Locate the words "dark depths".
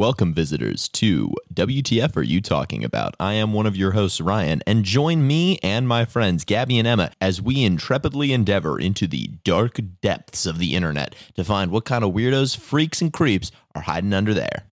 9.44-10.46